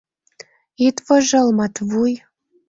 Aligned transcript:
Ит 0.87 0.97
вожыл, 1.05 1.47
Матвуй! 1.59 2.13